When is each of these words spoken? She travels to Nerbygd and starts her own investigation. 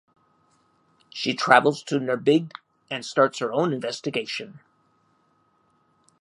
She 1.11 1.35
travels 1.35 1.83
to 1.83 1.99
Nerbygd 1.99 2.53
and 2.89 3.05
starts 3.05 3.37
her 3.37 3.53
own 3.53 3.71
investigation. 3.71 4.59